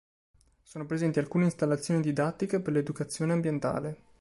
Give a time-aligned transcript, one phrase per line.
[0.63, 3.97] Sono presenti alcune installazioni didattiche per l'educazione ambientale.